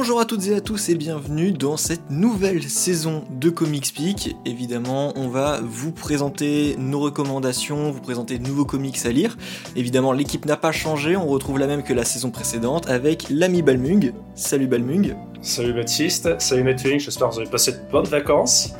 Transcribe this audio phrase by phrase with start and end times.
[0.00, 4.34] Bonjour à toutes et à tous et bienvenue dans cette nouvelle saison de Comics Peak.
[4.46, 9.36] Évidemment, on va vous présenter nos recommandations, vous présenter de nouveaux comics à lire.
[9.76, 13.60] Évidemment, l'équipe n'a pas changé, on retrouve la même que la saison précédente avec l'ami
[13.60, 14.14] Balmung.
[14.34, 15.14] Salut Balmung.
[15.42, 18.72] Salut Baptiste, salut Nightwing, j'espère que vous avez passé de bonnes vacances.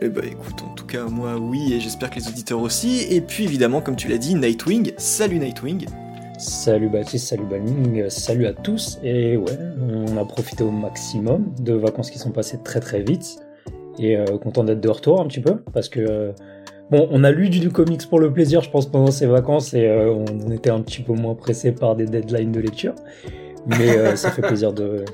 [0.00, 3.04] Eh bah écoute, en tout cas moi oui et j'espère que les auditeurs aussi.
[3.10, 4.92] Et puis évidemment, comme tu l'as dit, Nightwing.
[4.96, 5.86] Salut Nightwing.
[6.42, 8.98] Salut Baptiste, salut Balming, salut à tous.
[9.04, 13.38] Et ouais, on a profité au maximum de vacances qui sont passées très très vite.
[14.00, 16.32] Et euh, content d'être de retour un petit peu parce que euh,
[16.90, 19.86] bon, on a lu du, comics pour le plaisir, je pense, pendant ces vacances et
[19.86, 22.96] euh, on était un petit peu moins pressé par des deadlines de lecture.
[23.64, 25.04] Mais ça fait plaisir de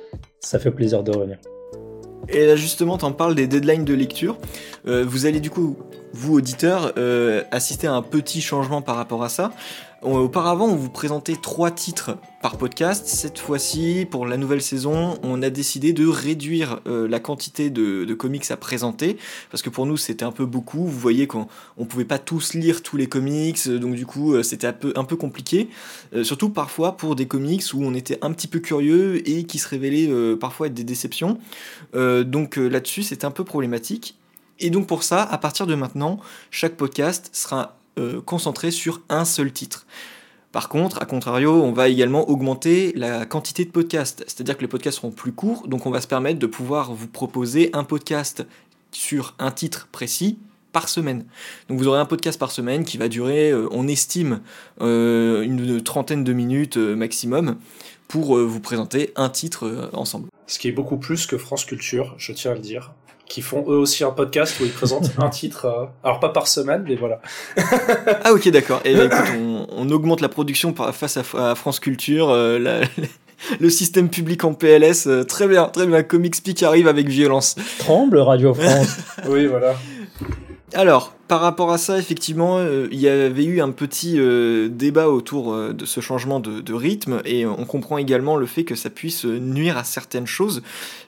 [0.41, 1.37] ça fait plaisir de revenir.
[2.31, 4.39] Et là justement, t'en parles des deadlines de lecture.
[4.87, 5.77] vous allez du coup,
[6.13, 6.93] vous auditeurs,
[7.51, 9.53] assister à un petit changement par rapport à ça.
[10.03, 13.09] Auparavant, on vous présentait trois titres par podcast.
[13.09, 18.15] Cette fois-ci, pour la nouvelle saison, on a décidé de réduire euh, la quantité de,
[18.15, 19.17] comics à présenter,
[19.51, 20.85] parce que pour nous, c'était un peu beaucoup.
[20.85, 24.45] Vous voyez qu'on ne pouvait pas tous lire tous les comics, donc du coup, euh,
[24.45, 25.69] c'était un peu, un peu compliqué.
[26.15, 29.59] Euh, surtout parfois pour des comics où on était un petit peu curieux et qui
[29.59, 31.39] se révélaient parfois être des déceptions.
[31.93, 34.17] donc là-dessus, c'était un peu problématique.
[34.61, 36.19] Et donc pour ça, à partir de maintenant,
[36.51, 39.87] chaque podcast sera euh, concentré sur un seul titre.
[40.53, 44.69] Par contre, à contrario, on va également augmenter la quantité de podcasts, c'est-à-dire que les
[44.69, 48.47] podcasts seront plus courts, donc on va se permettre de pouvoir vous proposer un podcast
[48.91, 50.39] sur un titre précis
[50.73, 51.25] par semaine.
[51.69, 54.41] Donc vous aurez un podcast par semaine qui va durer, euh, on estime,
[54.81, 57.57] euh, une trentaine de minutes maximum
[58.09, 60.29] pour vous présenter un titre ensemble.
[60.47, 62.95] Ce qui est beaucoup plus que France Culture, je tiens à le dire
[63.29, 66.49] qui font eux aussi un podcast où ils présentent un titre, euh, alors pas par
[66.49, 67.21] semaine, mais voilà.
[68.25, 68.81] ah ok d'accord.
[68.85, 69.13] Et écoute,
[69.77, 72.83] on, augmente la production face à, France Culture, euh,
[73.61, 76.03] le système public en PLS, euh, très bien, très bien.
[76.03, 77.57] Comics Speak arrive avec violence.
[77.79, 78.97] Tremble Radio France.
[79.29, 79.77] oui voilà.
[80.75, 82.59] Alors, par rapport à ça, effectivement,
[82.91, 84.19] il y avait eu un petit
[84.71, 88.91] débat autour de ce changement de, rythme, et on comprend également le fait que ça
[88.91, 90.63] puisse nuire à certaines choses,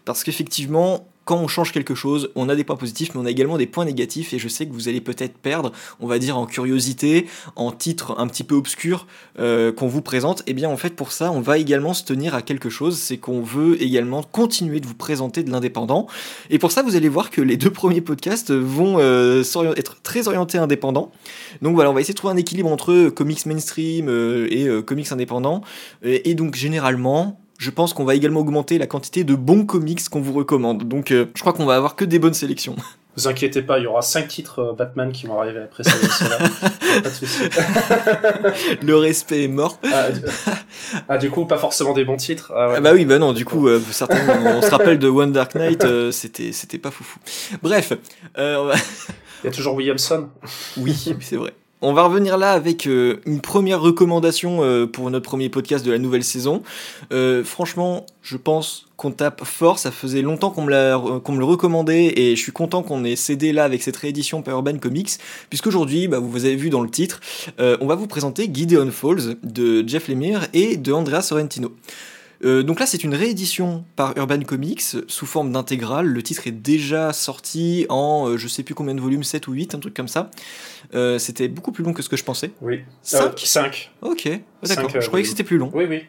[0.05, 3.31] parce qu'effectivement, quand on change quelque chose, on a des points positifs, mais on a
[3.31, 5.71] également des points négatifs, et je sais que vous allez peut-être perdre,
[6.01, 9.07] on va dire en curiosité, en titre un petit peu obscur
[9.39, 10.41] euh, qu'on vous présente.
[10.41, 12.99] Et eh bien en fait pour ça, on va également se tenir à quelque chose,
[12.99, 16.09] c'est qu'on veut également continuer de vous présenter de l'indépendant.
[16.49, 19.45] Et pour ça, vous allez voir que les deux premiers podcasts vont euh,
[19.77, 21.13] être très orientés indépendants.
[21.63, 25.13] Donc voilà, on va essayer de trouver un équilibre entre comics mainstream euh, et comics
[25.13, 25.63] indépendants.
[26.03, 30.23] et donc généralement, je pense qu'on va également augmenter la quantité de bons comics qu'on
[30.23, 30.89] vous recommande.
[30.89, 32.75] Donc euh, je crois qu'on va avoir que des bonnes sélections.
[33.17, 36.39] Vous inquiétez pas, il y aura 5 titres euh, Batman qui vont arriver après cela.
[37.03, 37.43] pas de soucis.
[38.83, 39.79] Le respect est mort.
[39.93, 40.07] Ah,
[41.09, 42.53] ah, du coup, pas forcément des bons titres.
[42.55, 45.33] Ah, ah bah oui, bah non, du coup, euh, certainement, on se rappelle de One
[45.33, 47.19] Dark Knight, c'était, c'était pas foufou.
[47.63, 47.93] Bref.
[49.43, 50.29] Il y a toujours Williamson.
[50.77, 51.53] Oui, c'est vrai.
[51.83, 55.91] On va revenir là avec euh, une première recommandation euh, pour notre premier podcast de
[55.91, 56.63] la nouvelle saison.
[57.11, 59.79] Euh, franchement, je pense qu'on tape fort.
[59.79, 63.65] Ça faisait longtemps qu'on me, le recommandait et je suis content qu'on ait cédé là
[63.65, 65.13] avec cette réédition par Urban Comics.
[65.49, 67.21] Puisqu'aujourd'hui, bah, vous avez vu dans le titre,
[67.59, 71.73] on va vous présenter Gideon Falls de Jeff Lemire et de Andrea Sorrentino.
[72.45, 76.07] Euh, donc là, c'est une réédition par Urban Comics sous forme d'intégrale.
[76.07, 79.53] Le titre est déjà sorti en euh, je sais plus combien de volumes, 7 ou
[79.53, 80.31] 8, un truc comme ça.
[80.95, 82.51] Euh, c'était beaucoup plus long que ce que je pensais.
[82.63, 82.81] Oui.
[83.03, 83.91] 5 5.
[84.03, 84.29] Ok,
[84.63, 84.91] d'accord.
[84.91, 85.71] Je croyais que c'était plus long.
[85.75, 86.03] Oui, oui.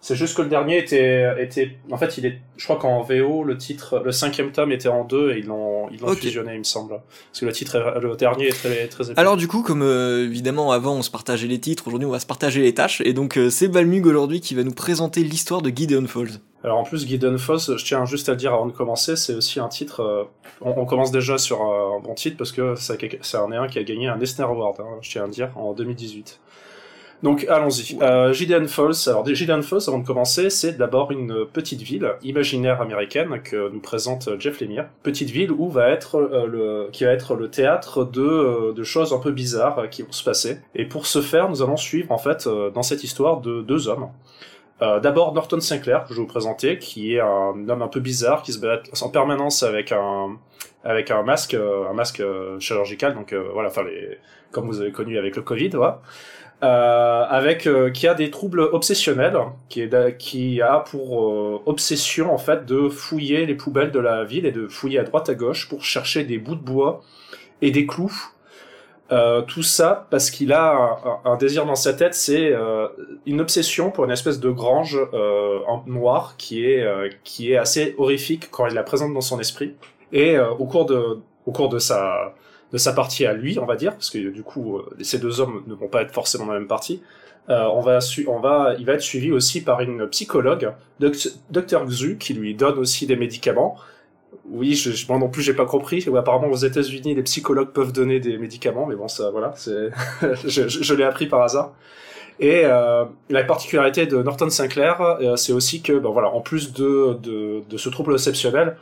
[0.00, 3.42] C'est juste que le dernier était, était, en fait, il est, je crois qu'en VO,
[3.42, 6.60] le titre, le cinquième tome était en deux et ils l'ont, ils l'ont fusionné, il
[6.60, 7.00] me semble.
[7.30, 9.20] Parce que le titre, le dernier est très, très épais.
[9.20, 12.20] Alors du coup, comme euh, évidemment avant on se partageait les titres, aujourd'hui on va
[12.20, 15.62] se partager les tâches et donc euh, c'est Balmug aujourd'hui qui va nous présenter l'histoire
[15.62, 16.40] de Gideon Falls.
[16.62, 19.34] Alors en plus, Gideon Falls, je tiens juste à le dire avant de commencer, c'est
[19.34, 20.00] aussi un titre.
[20.00, 20.24] Euh,
[20.60, 24.08] on, commence déjà sur un bon titre parce que c'est un, un qui a gagné
[24.08, 26.40] un Eisner Award, hein, je tiens à le dire, en 2018.
[27.22, 27.98] Donc allons-y.
[28.02, 29.08] Euh, Gideon Falls.
[29.08, 33.80] Alors Gideon Falls, avant de commencer, c'est d'abord une petite ville imaginaire américaine que nous
[33.80, 34.86] présente Jeff Lemire.
[35.02, 38.84] Petite ville où va être euh, le, qui va être le théâtre de, euh, de
[38.84, 40.58] choses un peu bizarres qui vont se passer.
[40.74, 44.08] Et pour ce faire, nous allons suivre en fait dans cette histoire de deux hommes.
[44.78, 48.42] D'abord Norton Sinclair que je vais vous présenter, qui est un homme un peu bizarre
[48.42, 50.36] qui se bat en permanence avec un
[50.84, 52.22] avec un masque, un masque
[52.58, 53.14] chirurgical.
[53.14, 54.18] Donc voilà, enfin les,
[54.50, 56.02] comme vous avez connu avec le Covid, voilà.
[56.62, 59.36] Euh, avec euh, qui a des troubles obsessionnels,
[59.68, 64.52] qui, a pour euh, obsession en fait de fouiller les poubelles de la ville et
[64.52, 67.02] de fouiller à droite à gauche pour chercher des bouts de bois
[67.60, 68.30] et des clous
[69.46, 72.52] tout ça parce qu'il a un, désir dans sa tête, c'est
[73.24, 76.84] une obsession pour une espèce de grange en noir qui est
[77.22, 79.74] qui est assez horrifique quand il la présente dans son esprit.
[80.12, 82.34] Et au cours de au cours de sa
[82.72, 85.62] de sa partie à lui, on va dire, parce que du coup ces deux hommes
[85.66, 87.02] ne vont pas être forcément dans la même partie.
[87.48, 92.34] on va on va il va être suivi aussi par une psychologue, Dr Xu, qui
[92.34, 93.76] lui donne aussi des médicaments
[94.50, 96.06] oui, je, moi non plus, j'ai pas compris.
[96.16, 99.90] apparemment, aux États-Unis, les psychologues peuvent donner des médicaments, mais bon, ça, voilà, c'est,
[100.44, 101.72] je, l'ai appris par hasard.
[102.38, 106.72] Et euh, la particularité de Norton Sinclair, euh, c'est aussi que, ben voilà, en plus
[106.72, 107.18] de,
[107.68, 108.76] de ce trouble exceptionnel,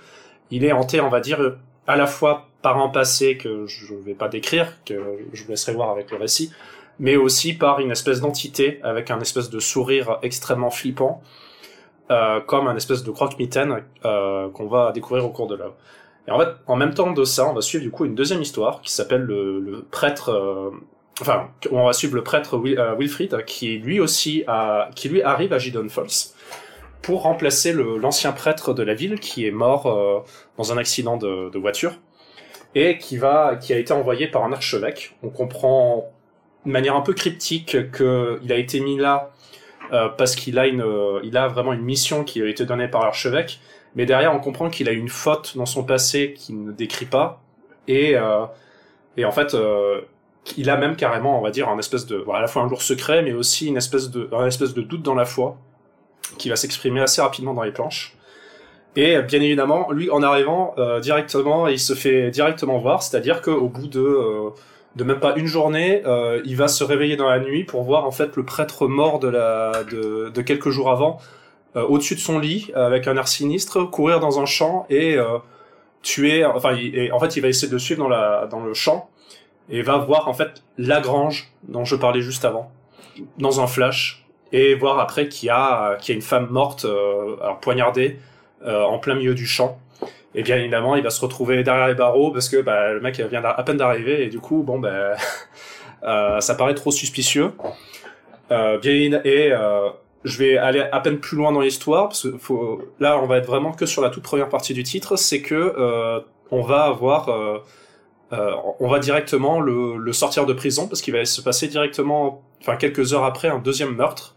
[0.51, 4.01] il est hanté, on va dire, à la fois par un passé que je ne
[4.01, 4.95] vais pas décrire, que
[5.35, 6.51] je vous laisserai voir avec le récit,
[6.99, 11.21] mais aussi par une espèce d'entité avec un espèce de sourire extrêmement flippant
[12.11, 15.75] euh, comme un espèce de croque-mitaine euh, qu'on va découvrir au cours de l'œuvre.
[16.27, 18.41] Et en fait, en même temps de ça, on va suivre du coup une deuxième
[18.41, 20.31] histoire qui s'appelle le, prêtre.
[20.31, 20.71] Euh,
[21.21, 24.43] enfin, on va suivre le prêtre euh, Wilfrid qui lui aussi
[24.97, 26.33] qui lui arrive à Gideon Falls
[27.03, 30.25] pour remplacer l'ancien prêtre de la ville qui est mort
[30.57, 31.93] dans un accident de, de, voiture
[32.75, 35.17] et qui a été envoyé par un archevêque.
[35.23, 36.11] On comprend
[36.67, 39.31] de manière un peu cryptique qu'il a été mis là
[39.93, 43.61] euh, parce qu'il a euh, vraiment une mission qui a été donnée par l'archevêque.
[43.95, 47.41] Mais derrière, on comprend qu'il a une faute dans son passé qu'il ne décrit pas,
[47.87, 48.45] et euh,
[49.25, 49.57] en fait,
[50.57, 52.83] il a même carrément, on va dire, un espèce de, à la fois un lourd
[52.83, 54.11] secret, mais aussi une un espèce
[54.75, 55.59] de doute dans la foi,
[56.39, 58.17] qui va s'exprimer assez rapidement dans les planches.
[58.97, 63.89] Et bien évidemment, lui, en arrivant directement, il se fait directement voir, c'est-à-dire qu'au bout
[63.89, 64.53] de
[64.97, 68.05] de même pas une journée, euh, il va se réveiller dans la nuit pour voir
[68.05, 71.19] en fait le prêtre mort de la de, quelques jours avant
[71.77, 75.39] euh, au-dessus de son lit avec un air sinistre courir dans un champ et euh,
[76.03, 76.77] tuer enfin
[77.13, 79.09] en fait il va essayer de suivre dans la dans le champ
[79.69, 82.71] et va voir en fait la grange dont je parlais juste avant
[83.39, 86.85] dans un flash et voir après qu'il y a qu'il y a une femme morte
[86.85, 88.19] alors poignardée
[88.65, 89.79] en plein milieu du champ
[90.35, 93.21] et bien évidemment, il va se retrouver derrière les barreaux parce que bah, le mec
[93.21, 95.15] vient à peine d'arriver et du coup, bon, ben,
[96.03, 97.53] euh, ça paraît trop suspicieux.
[98.51, 99.89] Euh, et euh,
[100.25, 102.37] je vais aller à peine plus loin dans l'histoire parce que
[102.99, 105.55] là, on va être vraiment que sur la toute première partie du titre, c'est que
[105.55, 106.21] euh,
[106.51, 107.59] on va avoir, euh,
[108.33, 112.77] euh, on va directement le, sortir de prison parce qu'il va se passer directement, enfin
[112.77, 114.34] quelques heures après, un deuxième meurtre.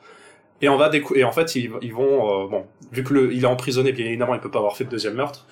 [0.61, 3.91] Et on va et en fait ils, vont bon vu que le, il est emprisonné
[3.91, 5.45] bien évidemment il peut pas avoir fait de deuxième meurtre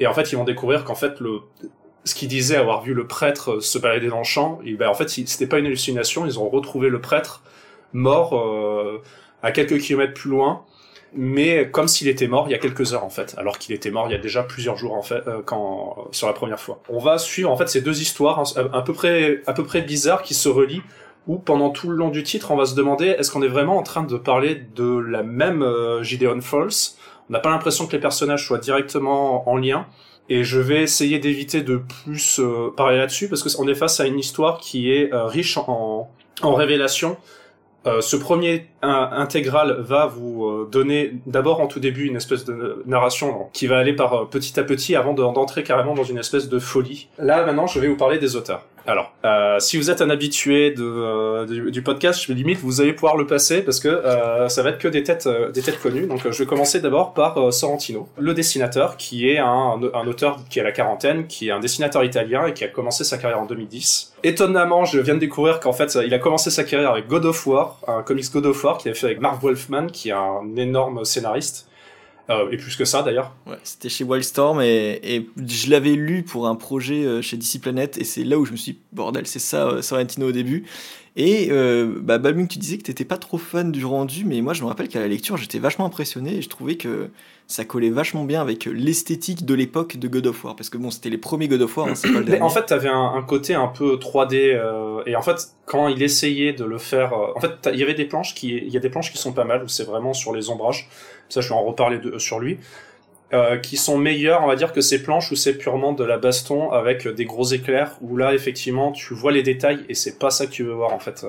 [0.00, 1.40] et en fait, ils vont découvrir qu'en fait, le,
[2.04, 4.94] ce qu'ils disaient avoir vu le prêtre se balader dans le champ, et ben, en
[4.94, 6.26] fait, c'était pas une hallucination.
[6.26, 7.42] Ils ont retrouvé le prêtre
[7.92, 9.02] mort euh,
[9.42, 10.64] à quelques kilomètres plus loin,
[11.12, 13.90] mais comme s'il était mort il y a quelques heures en fait, alors qu'il était
[13.90, 16.80] mort il y a déjà plusieurs jours en fait, euh, quand sur la première fois.
[16.88, 20.22] On va suivre en fait ces deux histoires à peu près à peu près bizarres
[20.22, 20.82] qui se relient.
[21.26, 23.76] Où pendant tout le long du titre, on va se demander est-ce qu'on est vraiment
[23.76, 26.96] en train de parler de la même euh, Gideon Falls?
[27.28, 29.86] On n'a pas l'impression que les personnages soient directement en lien.
[30.28, 34.06] Et je vais essayer d'éviter de plus euh, parler là-dessus parce qu'on est face à
[34.06, 36.08] une histoire qui est euh, riche en,
[36.42, 37.16] en révélations.
[37.86, 43.48] Euh, ce premier intégral va vous donner d'abord en tout début une espèce de narration
[43.54, 47.08] qui va aller par petit à petit avant d'entrer carrément dans une espèce de folie.
[47.18, 48.66] Là maintenant je vais vous parler des auteurs.
[48.90, 53.16] Alors, euh, si vous êtes un habitué euh, du, podcast, je limite vous allez pouvoir
[53.16, 56.08] le passer parce que euh, ça va être que des têtes, des têtes connues.
[56.08, 60.58] Donc, je vais commencer d'abord par Sorrentino, le dessinateur, qui est un, un, auteur qui
[60.58, 63.46] a la quarantaine, qui est un dessinateur italien et qui a commencé sa carrière en
[63.46, 64.14] 2010.
[64.24, 67.46] Étonnamment, je viens de découvrir qu'en fait, il a commencé sa carrière avec God of
[67.46, 70.56] War, un comics God of War qu'il a fait avec Mark Wolfman, qui est un
[70.56, 71.69] énorme scénariste.
[72.28, 73.34] Euh, et plus que ça d'ailleurs.
[73.46, 77.60] Ouais, c'était chez Wildstorm et, et je l'avais lu pour un projet euh, chez DC
[77.60, 80.32] Planet et c'est là où je me suis dit, bordel, c'est ça euh, Sorrentino au
[80.32, 80.64] début.
[81.16, 84.54] Et euh, bah, Balmung, tu disais que t'étais pas trop fan du rendu, mais moi
[84.54, 87.10] je me rappelle qu'à la lecture j'étais vachement impressionné et je trouvais que
[87.50, 90.54] ça collait vachement bien avec l'esthétique de l'époque de God of War.
[90.54, 92.64] Parce que bon, c'était les premiers God of War, hein, c'est pas le En fait,
[92.66, 96.64] t'avais un, un côté un peu 3D euh, et en fait, quand il essayait de
[96.64, 98.88] le faire, euh, en fait, il y avait des planches qui, il y a des
[98.88, 100.88] planches qui sont pas mal où c'est vraiment sur les ombrages.
[101.28, 102.58] Ça, je vais en reparler de, sur lui.
[103.32, 106.18] Euh, qui sont meilleurs, on va dire, que ces planches où c'est purement de la
[106.18, 110.30] baston avec des gros éclairs, où là, effectivement, tu vois les détails et c'est pas
[110.30, 111.24] ça que tu veux voir, en fait.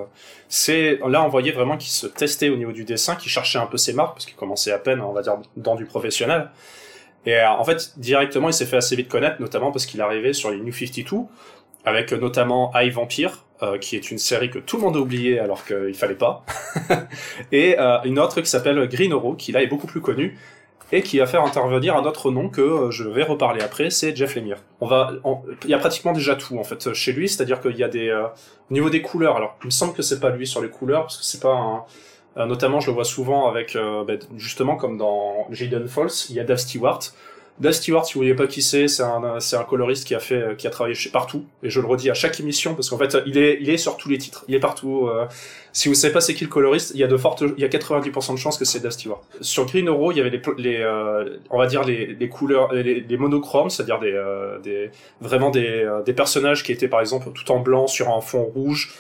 [0.50, 3.68] C'est, là, on voyait vraiment qu'il se testait au niveau du dessin, qu'il cherchait un
[3.68, 6.50] peu ses marques, parce qu'il commençait à peine, on va dire, dans du professionnel.
[7.26, 10.34] Et euh, en fait, directement, il s'est fait assez vite connaître, notamment parce qu'il arrivait
[10.34, 11.18] sur les New 52,
[11.86, 15.40] avec notamment High Vampire, euh, qui est une série que tout le monde a oublié
[15.40, 16.44] alors qu'il fallait pas,
[17.52, 20.38] et euh, une autre qui s'appelle Green Arrow, qui là est beaucoup plus connue,
[20.92, 24.16] et qui va faire intervenir un autre nom que euh, je vais reparler après, c'est
[24.16, 24.58] Jeff Lemire.
[24.82, 25.12] On va,
[25.64, 28.10] il y a pratiquement déjà tout en fait chez lui, c'est-à-dire qu'il y a des,
[28.10, 28.26] euh,
[28.70, 29.38] au niveau des couleurs.
[29.38, 31.54] Alors, il me semble que c'est pas lui sur les couleurs parce que c'est pas
[31.54, 31.84] un,
[32.38, 36.40] euh, notamment je le vois souvent avec, ben, justement comme dans Jaden Falls, il y
[36.40, 37.00] a Dave Stewart.
[37.62, 40.20] Dave Stewart, si vous voyez pas qui c'est, c'est un, c'est un coloriste qui a
[40.20, 41.46] fait, qui a travaillé chez partout.
[41.62, 43.98] Et je le redis à chaque émission parce qu'en fait, il est, il est sur
[43.98, 44.44] tous les titres.
[44.48, 45.08] Il est partout.
[45.08, 45.28] Euh,
[45.72, 47.64] si vous savez pas c'est qui le coloriste, il y a de fortes, il y
[47.64, 49.22] a 90% de chances que c'est Dave Stewart.
[49.42, 53.02] Sur Green Euro, il y avait les, euh, on va dire les, les couleurs, les,
[53.02, 54.90] les monochromes, c'est-à-dire des, euh, des,
[55.22, 58.92] vraiment des, des personnages qui étaient par exemple tout en blanc sur un fond rouge.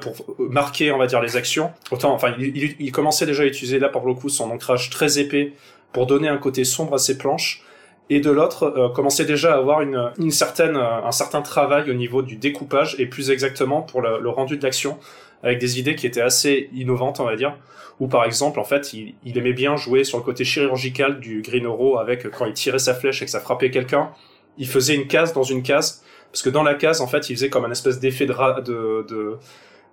[0.00, 1.70] pour marquer, on va dire, les actions.
[1.90, 4.88] Autant, enfin, il, il, il commençait déjà à utiliser là pour le coup son ancrage
[4.88, 5.52] très épais
[5.92, 7.62] pour donner un côté sombre à ses planches
[8.10, 11.90] et de l'autre euh, commençait déjà à avoir une, une certaine, euh, un certain travail
[11.90, 14.98] au niveau du découpage et plus exactement pour le, le rendu de l'action
[15.42, 17.56] avec des idées qui étaient assez innovantes on va dire
[18.00, 21.40] ou par exemple en fait il, il, aimait bien jouer sur le côté chirurgical du
[21.40, 24.10] Green Oro avec quand il tirait sa flèche et que ça frappait quelqu'un
[24.58, 26.02] il faisait une case dans une case
[26.32, 29.06] parce que dans la case en fait il faisait comme un espèce d'effet de, de,
[29.08, 29.38] de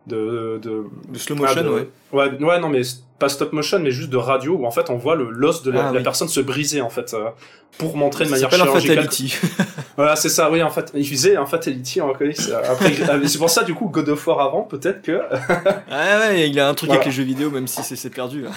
[0.08, 1.88] de, slow motion, ah, ouais.
[2.14, 2.44] ouais.
[2.44, 2.82] Ouais, non, mais
[3.20, 5.72] pas stop motion, mais juste de radio où en fait on voit le l'os de
[5.72, 6.04] la, Ah, la oui.
[6.04, 7.30] personne se briser en fait euh,
[7.78, 8.96] pour montrer de Ça manière un chirurgicale.
[8.98, 9.38] fatality.
[9.98, 10.52] Voilà, c'est ça.
[10.52, 12.12] Oui, en fait, il faisait un fatality en.
[12.12, 15.14] Après, euh, c'est pour ça du coup God of War avant, peut-être que.
[15.14, 15.20] ouais,
[16.30, 17.02] ouais, il a un truc Voilà.
[17.02, 18.44] avec les jeux vidéo, même si c'est- perdu.
[18.44, 18.52] là.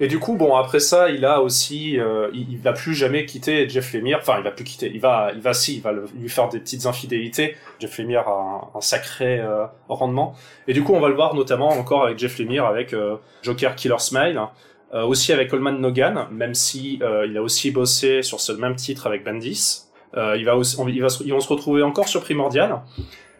[0.00, 3.24] Et du coup, bon, après ça, il a aussi, euh, il, il va plus jamais
[3.24, 4.18] quitter Jeff Lemire.
[4.20, 4.90] Enfin, il va plus quitter.
[4.92, 7.56] Il va, il va si, il va le- lui faire des petites infidélités.
[7.80, 8.32] Jeff Lemire a
[8.74, 10.34] un, un sacré euh, rendement.
[10.68, 13.67] Et du coup, on va le voir notamment encore avec Jeff Lemire, avec euh, Joker
[13.76, 14.40] Killer Smile,
[14.94, 18.74] euh, aussi avec Coleman Nogan, même si euh, il a aussi bossé sur ce même
[18.76, 19.82] titre avec Bendis.
[20.16, 22.80] Euh, il va on- ils vont se retrouver encore sur Primordial.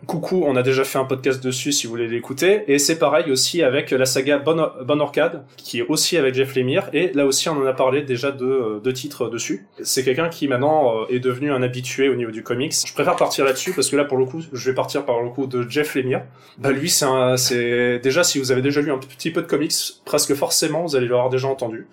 [0.07, 2.62] Coucou, on a déjà fait un podcast dessus si vous voulez l'écouter.
[2.69, 6.55] Et c'est pareil aussi avec la saga Bon, Bon Orcade, qui est aussi avec Jeff
[6.55, 6.88] Lemire.
[6.93, 9.67] Et là aussi, on en a parlé déjà de euh, deux titres dessus.
[9.83, 12.75] C'est quelqu'un qui maintenant euh, est devenu un habitué au niveau du comics.
[12.87, 15.31] Je préfère partir là-dessus parce que là, pour le coup, je vais partir par le
[15.31, 16.23] coup de Jeff Lemire.
[16.59, 19.75] Bah lui, c'est déjà si vous avez déjà lu un petit peu de comics,
[20.05, 21.87] presque forcément, vous allez l'avoir déjà entendu.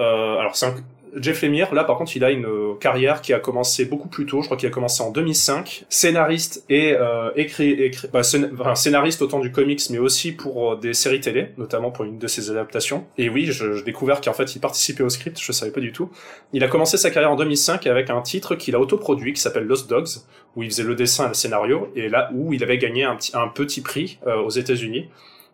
[0.00, 0.74] Euh, alors c'est un
[1.16, 4.26] Jeff Lemire, là par contre, il a une euh, carrière qui a commencé beaucoup plus
[4.26, 4.40] tôt.
[4.40, 5.84] Je crois qu'il a commencé en 2005.
[5.88, 10.94] Scénariste et euh, écrit, écrit bah, scénariste autant du comics, mais aussi pour euh, des
[10.94, 13.04] séries télé, notamment pour une de ses adaptations.
[13.18, 15.38] Et oui, je, je découvert qu'en fait, il participait au script.
[15.40, 16.10] Je savais pas du tout.
[16.52, 19.64] Il a commencé sa carrière en 2005 avec un titre qu'il a autoproduit, qui s'appelle
[19.64, 20.08] Lost Dogs,
[20.56, 23.16] où il faisait le dessin et le scénario, et là où il avait gagné un
[23.16, 25.08] petit, un petit prix euh, aux États-Unis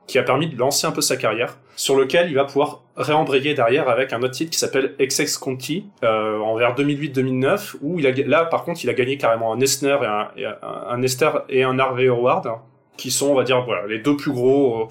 [0.08, 3.52] qui a permis de lancer un peu sa carrière, sur lequel il va pouvoir réembrayer
[3.52, 8.06] derrière avec un autre titre qui s'appelle XX Conti, euh, en vers 2008-2009, où il
[8.06, 9.98] a, là par contre il a gagné carrément un Eisner
[10.36, 10.56] et un,
[10.88, 12.48] un, Esther et un Harvey Award,
[12.96, 14.86] qui sont on va dire voilà les deux plus gros, euh,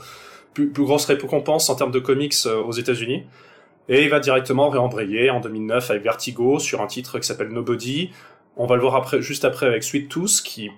[0.53, 3.23] plus, plus grosses récompenses en termes de comics euh, aux États-Unis.
[3.89, 8.11] Et il va directement réembrayer en 2009 avec Vertigo sur un titre qui s'appelle Nobody.
[8.55, 10.69] On va le voir après, juste après avec Sweet Tooth, qui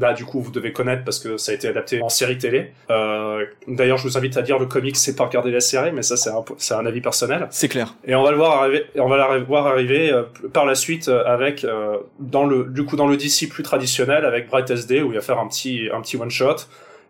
[0.00, 2.72] là du coup vous devez connaître parce que ça a été adapté en série télé.
[2.90, 6.02] Euh, D'ailleurs je vous invite à lire le comics, c'est pas regarder la série, mais
[6.02, 7.46] ça c'est un, c'est un avis personnel.
[7.50, 7.94] C'est clair.
[8.04, 11.08] Et on va le voir arriver, on va la voir arriver euh, par la suite
[11.08, 15.02] euh, avec euh, dans le du coup dans le DC plus traditionnel avec Bright SD
[15.02, 16.56] où il va faire un petit un petit one shot.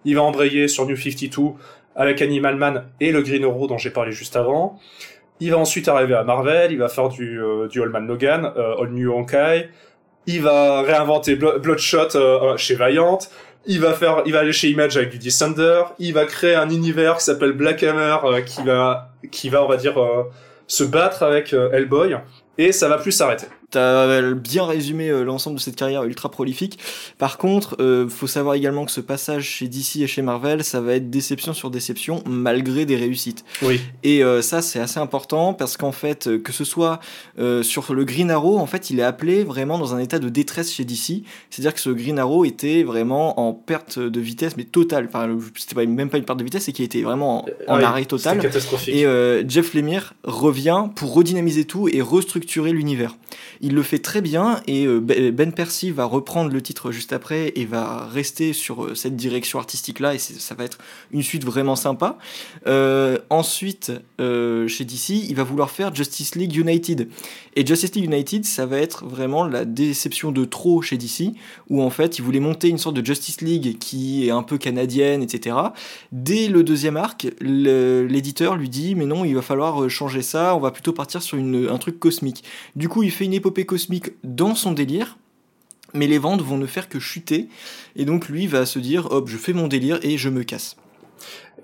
[0.04, 1.54] Il va embrayer sur New 52
[1.97, 4.78] avec Animal Man et le Green Arrow dont j'ai parlé juste avant.
[5.40, 8.52] Il va ensuite arriver à Marvel, il va faire du euh, du All Man Logan,
[8.57, 9.68] All New Honkai.
[10.30, 13.18] Il va réinventer Blo- Bloodshot euh, chez Valiant.
[13.64, 15.82] Il va faire, il va aller chez Image avec du Descender.
[15.99, 19.68] Il va créer un univers qui s'appelle Black Hammer, euh, qui va, qui va, on
[19.68, 20.25] va dire, euh,
[20.66, 22.16] se battre avec euh, Hellboy.
[22.58, 23.47] Et ça va plus s'arrêter.
[23.70, 26.78] T'as bien résumé euh, l'ensemble de cette carrière ultra prolifique.
[27.18, 30.80] Par contre, euh, faut savoir également que ce passage chez DC et chez Marvel, ça
[30.80, 33.44] va être déception sur déception, malgré des réussites.
[33.62, 33.80] Oui.
[34.02, 37.00] Et euh, ça, c'est assez important parce qu'en fait, euh, que ce soit
[37.38, 40.28] euh, sur le Green Arrow, en fait, il est appelé vraiment dans un état de
[40.28, 41.22] détresse chez DC.
[41.50, 45.06] C'est-à-dire que ce Green Arrow était vraiment en perte de vitesse, mais totale.
[45.08, 47.76] Enfin, c'était même pas une perte de vitesse, c'est qu'il était vraiment en, en Ah
[47.76, 48.38] oui, arrêt total.
[48.38, 48.94] Catastrophique.
[48.94, 53.16] Et euh, Jeff Lemire revient pour redynamiser tout et restructurer l'univers.
[53.60, 57.12] Il le fait très bien et euh, Ben Ben Percy va reprendre le titre juste
[57.12, 60.78] après et va rester sur euh, cette direction artistique là et ça va être
[61.12, 62.18] une suite vraiment sympa.
[62.66, 67.08] Euh, ensuite, chez DC, il va vouloir faire Justice League United.
[67.56, 71.32] Et Justice League United, ça va être vraiment la déception de trop chez DC,
[71.70, 74.58] où en fait, il voulait monter une sorte de Justice League qui est un peu
[74.58, 75.56] canadienne, etc.
[76.12, 80.60] Dès le deuxième arc, l'éditeur lui dit mais non, il va falloir changer ça, on
[80.60, 82.44] va plutôt partir sur une- un truc cosmique.
[82.76, 85.19] Du coup, il fait une cosmique dans son délire.
[85.95, 87.49] Mais les ventes vont ne faire que chuter,
[87.97, 90.76] et donc lui va se dire hop, je fais mon délire et je me casse.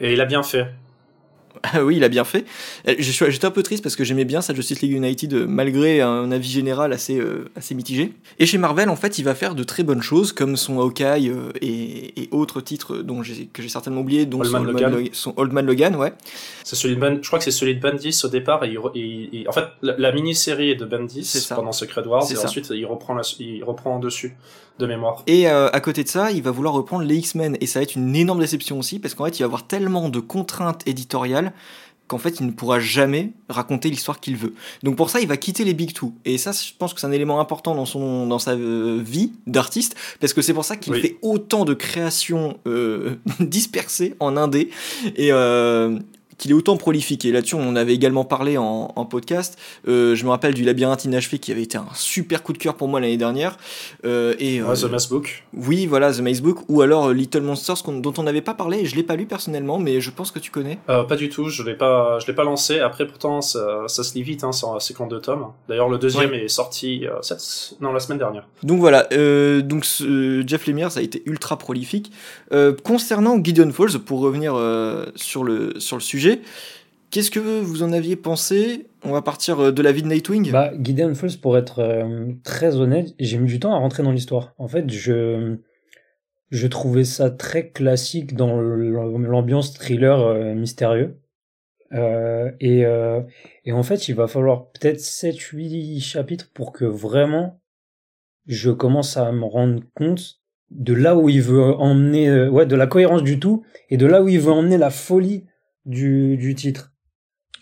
[0.01, 0.67] Et il a bien fait.
[1.63, 2.45] Ah oui, il a bien fait.
[2.89, 6.01] Euh, J'étais un peu triste parce que j'aimais bien sa Justice League United euh, malgré
[6.01, 8.13] un avis général assez, euh, assez mitigé.
[8.39, 11.33] Et chez Marvel, en fait, il va faire de très bonnes choses comme son Hawkeye
[11.63, 14.83] et, et autres titres dont que j'ai certainement oublié, dont Old son, Man Old Man
[14.93, 15.05] Logan.
[15.05, 16.13] Lo- son Old Man Logan, ouais.
[16.65, 18.63] Celui de Ben- je crois que c'est celui de Bendis au départ.
[18.65, 18.77] Et
[19.49, 21.55] en fait, la, la mini-série est de Bendis ça.
[21.55, 22.45] pendant Secret Wars, et ça.
[22.47, 24.35] ensuite il reprend, la, il reprend en dessus
[24.81, 25.23] de mémoire.
[25.29, 27.57] Et euh, à côté de ça, il va vouloir reprendre les X-Men.
[27.61, 30.09] Et ça va être une énorme déception aussi, parce qu'en fait, il va avoir tellement
[30.09, 31.44] de contraintes éditoriales
[32.07, 34.53] qu'en fait, il ne pourra jamais raconter l'histoire qu'il veut.
[34.83, 36.13] Donc pour ça, il va quitter les Big Two.
[36.27, 39.33] Et ça, je pense que c'est un élément important dans, son, dans sa euh, vie
[39.47, 41.01] d'artiste, parce que c'est pour ça qu'il Oui.
[41.01, 44.71] fait autant de créations euh, dispersées en indé.
[45.17, 45.33] Et...
[45.33, 45.99] euh,
[46.39, 50.15] qu'il est autant prolifique et là-dessus on en avait également parlé en, en podcast Euh,
[50.15, 52.89] je me rappelle du labyrinthe inachevé qui avait été un super coup de cœur pour
[52.89, 53.57] moi l'année dernière
[54.05, 55.45] Euh, et euh, The Mass Book.
[55.53, 58.79] oui, voilà, The Maze Book, ou alors euh, Little Monsters, dont on n'avait pas parlé,
[58.81, 60.79] et je l'ai pas lu personnellement, mais je pense que tu connais.
[60.89, 62.81] Euh, pas du tout, je l'ai pas, je l'ai pas lancé.
[62.81, 64.51] Après, pourtant, ça, ça se lit vite, hein,
[64.81, 65.47] c'est qu'en deux tomes.
[65.69, 68.47] D'ailleurs, le deuxième est sorti euh, cette, non, la semaine dernière.
[68.63, 72.11] Donc voilà, euh, donc ce- Jeff Lemire, ça a été ultra prolifique.
[72.53, 76.24] Euh, concernant Gideon Falls, pour revenir euh, sur, le, sur le sujet,
[77.15, 78.89] qu'est-ce que vous en aviez pensé?
[79.05, 80.51] On va partir euh, de la vie de Nightwing.
[80.51, 84.11] Bah, Gideon Falls, pour être euh, très honnête, j'ai mis du temps à rentrer dans
[84.11, 84.53] l'histoire.
[84.59, 85.57] En fait, je,
[86.51, 91.21] je trouvais ça très classique dans l'ambiance thriller euh, mystérieux.
[92.59, 92.81] Et,
[93.65, 97.61] et en fait, il va falloir peut-être 7-8 chapitres pour que vraiment
[98.47, 100.41] je commence à me rendre compte
[100.73, 104.25] de là où il veut emmener, ouais, de la cohérence du tout et de là
[104.25, 105.45] où il veut emmener la folie
[105.87, 106.93] du, du titre.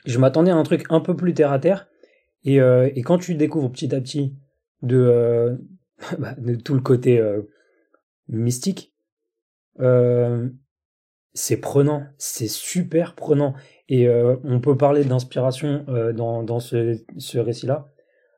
[0.05, 1.89] Je m'attendais à un truc un peu plus terre à terre.
[2.45, 4.35] Et, euh, et quand tu découvres petit à petit
[4.83, 5.57] de, euh,
[6.19, 7.43] bah, tout le côté euh,
[8.29, 8.93] mystique,
[11.35, 13.55] c'est prenant, c'est super prenant.
[13.89, 17.89] Et on peut parler d'inspiration dans, dans ce, ce récit-là,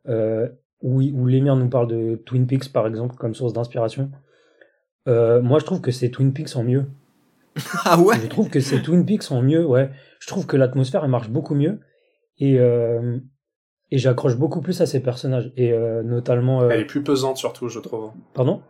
[0.06, 4.10] où, où nous parle de Twin Peaks, par exemple, comme source d'inspiration.
[5.06, 6.86] Moi, je trouve que c'est Twin Peaks en mieux.
[7.84, 9.90] ah ouais Je trouve que c'est Twin Peaks en mieux, ouais.
[10.20, 11.80] Je trouve que l'atmosphère, elle marche beaucoup mieux.
[12.38, 13.18] Et, euh,
[13.90, 15.52] et j'accroche beaucoup plus à ces personnages.
[15.56, 16.62] Et euh, notamment...
[16.62, 18.10] euh, Elle est plus pesante, surtout, je trouve.
[18.32, 18.60] Pardon?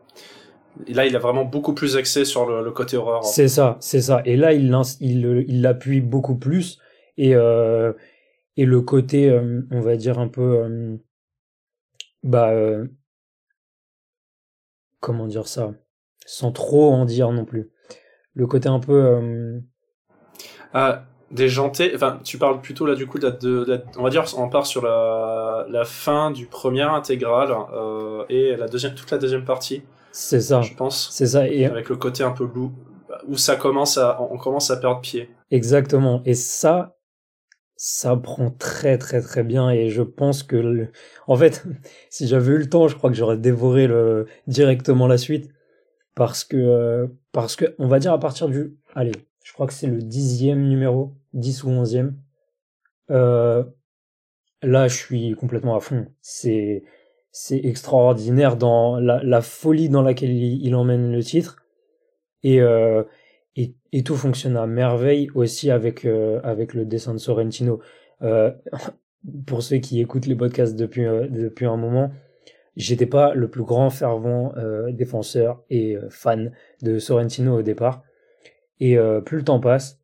[0.87, 3.25] Et là, il a vraiment beaucoup plus axé sur le, le côté horreur.
[3.25, 4.23] C'est ça, c'est ça.
[4.25, 6.79] Et là, il l'ins- il il l'appuie beaucoup plus.
[7.17, 7.93] Et, euh,
[8.57, 10.43] et le côté, euh, on va dire un peu...
[10.59, 10.97] euh,
[12.23, 12.51] bah...
[12.51, 12.87] euh,
[15.01, 15.75] comment dire ça?
[16.27, 17.71] Sans trop en dire non plus.
[18.35, 18.93] Le côté un peu...
[18.93, 19.61] euh,
[20.73, 21.93] Ah, déjanté.
[21.95, 24.83] Enfin, tu parles plutôt là du coup de, de, on va dire, on part sur
[24.85, 30.41] la, la fin du premier intégral euh, et la deuxième, toute la deuxième partie, c'est
[30.41, 30.63] ça.
[30.63, 31.49] je pense, C'est ça.
[31.49, 32.73] Et, avec le côté un peu loup,
[33.29, 35.31] où ça commence à, on commence à perdre pied.
[35.51, 36.23] Exactement.
[36.25, 36.97] Et ça,
[37.77, 39.71] ça prend très très très bien.
[39.71, 40.93] Et je pense que, le-
[41.27, 41.65] en fait,
[42.11, 44.27] si j'avais eu le temps, je crois que j'aurais dévoré le...
[44.47, 45.51] directement la suite.
[46.15, 49.73] Parce que, euh, parce que, on va dire à partir du, allez, je crois que
[49.73, 52.17] c'est le dixième numéro, 10 ou onzième.
[53.11, 53.65] Euh,
[54.63, 56.07] là, je suis complètement à fond.
[56.23, 56.85] C'est,
[57.31, 61.65] c'est extraordinaire dans la, la folie dans laquelle il, emmène le titre.
[62.43, 63.03] Et, euh,
[63.57, 67.81] et, et tout fonctionne à merveille aussi avec, euh, avec le dessin de Sorrentino.
[68.23, 68.53] Euh,
[69.47, 72.11] pour ceux qui écoutent les podcasts depuis, euh, depuis un moment,
[72.77, 78.03] j'étais pas le plus grand fervent euh, défenseur et euh, fan de Sorrentino au départ.
[78.81, 80.01] Et euh, plus le temps passe,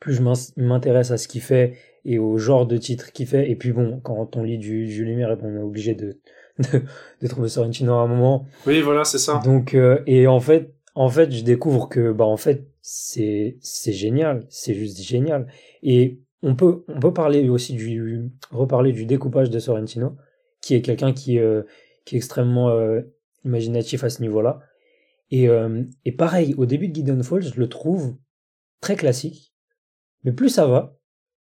[0.00, 3.50] plus je m'in- m'intéresse à ce qu'il fait et au genre de titre qu'il fait.
[3.50, 6.18] Et puis bon, quand on lit du Jules Lumière, on est obligé de,
[6.58, 6.82] de,
[7.22, 8.46] de trouver Sorrentino à un moment.
[8.66, 9.40] Oui, voilà, c'est ça.
[9.44, 9.74] Donc
[10.06, 14.74] et en fait, en fait, je découvre que bah en fait c'est c'est génial, c'est
[14.74, 15.46] juste génial.
[15.82, 20.16] Et on peut on peut parler aussi du reparler du découpage de Sorrentino,
[20.64, 21.62] qui est quelqu'un qui euh,
[22.06, 23.02] qui est extrêmement euh,
[23.44, 24.60] imaginatif à ce niveau-là.
[25.30, 28.16] Et euh, et pareil, au début de Gideon Falls, je le trouve
[28.80, 29.54] très classique,
[30.22, 30.96] mais plus ça va,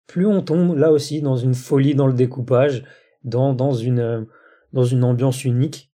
[0.07, 2.85] plus on tombe là aussi dans une folie dans le découpage,
[3.23, 4.27] dans dans une
[4.71, 5.89] dans une ambiance unique.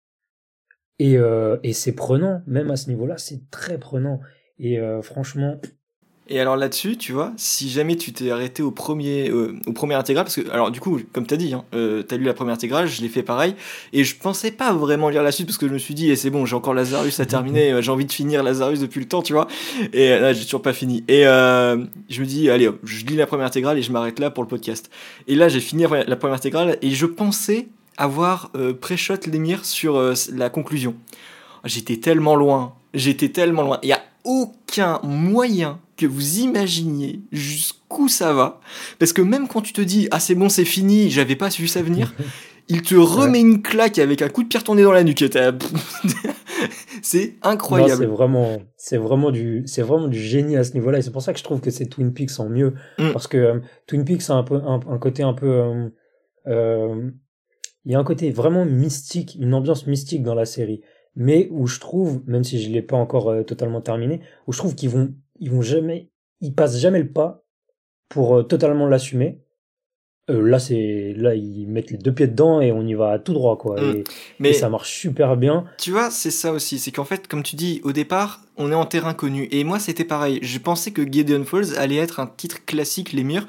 [1.00, 1.18] Et,
[1.62, 4.20] et c'est prenant, même à ce niveau-là, c'est très prenant.
[4.58, 5.62] Et franchement,
[6.30, 9.96] Et alors là-dessus, tu vois, si jamais tu t'es arrêté au premier, euh, au premier
[9.96, 12.54] intégral, parce que, alors du coup, comme t'as dit, hein, euh, t'as lu la première
[12.54, 13.56] intégrale, je l'ai fait pareil,
[13.94, 16.16] et je pensais pas vraiment lire la suite parce que je me suis dit, eh,
[16.16, 19.08] c'est bon, j'ai encore Lazarus à terminer, euh, j'ai envie de finir Lazarus depuis le
[19.08, 19.48] temps, tu vois,
[19.94, 21.04] et euh, là, j'ai toujours pas fini.
[21.08, 24.20] Et euh, je me dis, allez, hop, je lis la première intégrale et je m'arrête
[24.20, 24.90] là pour le podcast.
[25.28, 29.98] Et là, j'ai fini la première intégrale et je pensais avoir euh, pré-shot l'émir sur
[29.98, 30.96] euh, la conclusion.
[31.66, 33.80] J'étais tellement loin, j'étais tellement loin.
[33.84, 38.60] Il y a aucun moyen que vous imaginiez jusqu'où ça va.
[39.00, 41.68] Parce que même quand tu te dis, ah c'est bon, c'est fini, j'avais pas vu
[41.68, 42.14] ça venir,
[42.68, 45.24] il te remet une claque avec un coup de pierre tourné dans la nuque.
[47.02, 48.04] c'est incroyable.
[48.04, 51.00] C'est vraiment, c'est vraiment du, c'est vraiment du génie à ce niveau-là.
[51.00, 52.74] Et c'est pour ça que je trouve que c'est Twin Peaks en mieux.
[53.00, 53.14] Mm.
[53.14, 55.90] Parce que euh, Twin Peaks a un peu, un, côté un peu, euh,
[56.48, 57.10] euh,
[57.86, 60.82] il y a un côté vraiment mystique, une ambiance mystique dans la série.
[61.20, 64.76] Mais où je trouve, même si je l'ai pas encore totalement terminé, où je trouve
[64.76, 66.10] qu'ils vont, ils vont jamais,
[66.42, 67.44] ils passent jamais le pas
[68.08, 69.42] pour totalement l'assumer
[70.30, 73.34] euh, là, c'est là ils mettent les deux pieds dedans et on y va tout
[73.34, 73.80] droit quoi.
[73.80, 74.04] Mm.
[74.40, 75.66] Mais ça marche super bien.
[75.78, 78.76] Tu vois, c'est ça aussi, c'est qu'en fait, comme tu dis, au départ, on est
[78.76, 79.48] en terrain connu.
[79.52, 80.40] Et moi, c'était pareil.
[80.42, 83.48] Je pensais que Gideon Falls allait être un titre classique, l'émir,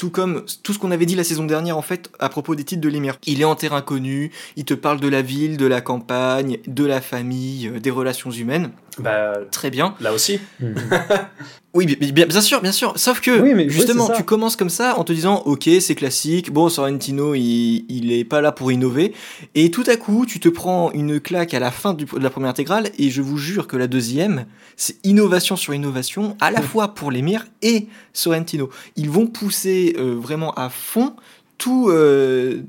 [0.00, 2.64] tout comme tout ce qu'on avait dit la saison dernière en fait à propos des
[2.64, 3.18] titres de l'émir.
[3.26, 6.86] Il est en terrain connu, il te parle de la ville, de la campagne, de
[6.86, 8.70] la famille, euh, des relations humaines.
[8.98, 9.94] Bah, très bien.
[10.00, 10.40] Là aussi.
[11.72, 12.94] Oui, bien, bien, sûr, bien sûr.
[12.96, 16.52] Sauf que, oui, mais justement, tu commences comme ça en te disant, ok, c'est classique.
[16.52, 19.14] Bon, Sorrentino, il, il est pas là pour innover.
[19.54, 22.50] Et tout à coup, tu te prends une claque à la fin de la première
[22.50, 22.90] intégrale.
[22.98, 27.12] Et je vous jure que la deuxième, c'est innovation sur innovation, à la fois pour
[27.12, 28.68] l'émir et Sorrentino.
[28.96, 31.14] Ils vont pousser euh, vraiment à fond
[31.56, 32.62] tout, euh,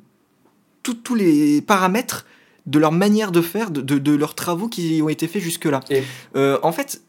[0.83, 2.27] tous les paramètres
[2.67, 5.79] de leur manière de faire, de, de, leurs travaux qui ont été faits jusque-là.
[6.35, 7.01] Euh, en fait,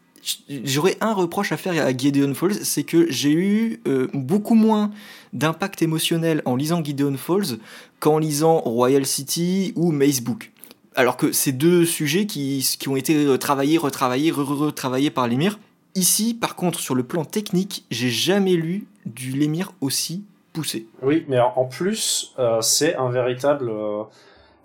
[0.63, 4.91] j'aurais un reproche à faire à Gideon Falls, c'est que j'ai eu euh, beaucoup moins
[5.33, 7.57] d'impact émotionnel en lisant Gideon Falls
[7.99, 10.51] qu'en lisant Royal City ou Maze Book.
[10.95, 15.59] Alors que c'est deux sujets qui, qui ont été travaillés, retravaillés, retravaillés par l'émir.
[15.95, 20.87] Ici, par contre, sur le plan technique, j'ai jamais lu du l'émir aussi poussé.
[21.01, 23.71] Oui, mais en plus, euh, c'est un véritable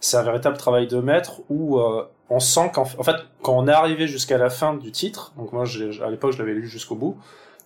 [0.01, 3.69] c'est un véritable travail de maître où euh, on sent qu'en en fait, quand on
[3.69, 6.95] est arrivé jusqu'à la fin du titre, donc moi à l'époque je l'avais lu jusqu'au
[6.95, 7.17] bout,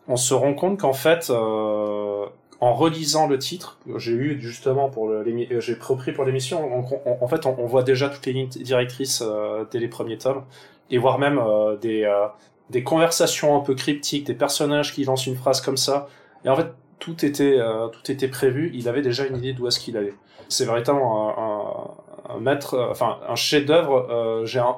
[0.08, 2.26] on se rend compte qu'en fait, euh,
[2.60, 5.24] en relisant le titre, j'ai eu justement pour euh,
[5.58, 6.84] j'ai repris pour l'émission,
[7.20, 9.22] en fait on, voit déjà toutes les lignes directrices
[9.72, 10.44] dès les premiers tomes,
[10.90, 11.42] et voire même
[11.80, 12.08] des,
[12.70, 16.08] des conversations un peu cryptiques, des personnages qui lancent une phrase comme ça,
[16.44, 16.68] et en fait
[17.00, 17.58] tout était,
[17.92, 20.14] tout était prévu, il avait déjà une idée d'où est-ce qu'il allait.
[20.48, 21.61] C'est véritablement un, un
[22.40, 24.08] maître, euh, enfin un chef-d'œuvre.
[24.10, 24.74] Euh, j'ai un,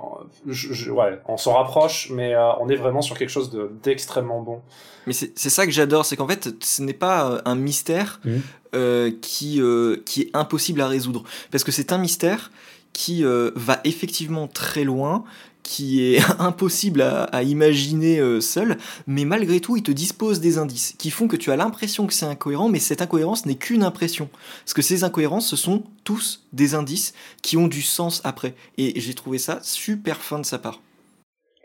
[0.46, 3.50] ouais, on s'en rapproche, mais euh, on est vraiment sur quelque chose
[3.82, 4.60] d'extrêmement bon.
[5.06, 9.10] Mais c'est ça que j'adore, c'est qu'en fait, ce n'est pas un mystère mmh.
[9.20, 9.60] qui
[10.06, 12.50] qui est impossible à résoudre, parce que c'est un mystère
[12.94, 15.24] qui va effectivement très loin,
[15.64, 18.76] qui est impossible à, imaginer euh, seul,
[19.08, 22.14] mais malgré tout, il te dispose des indices qui font que tu as l'impression que
[22.14, 24.28] c'est incohérent, mais cette incohérence n'est qu'une impression.
[24.64, 28.54] Parce que ces incohérences, ce sont tous des indices qui ont du sens après.
[28.78, 30.80] Et j'ai trouvé ça super fin de sa part.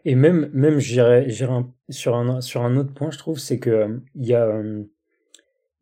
[0.06, 4.34] Et même, même j'irais sur, un, autre point, je trouve, c'est que euh, il y,
[4.34, 4.84] a, euh,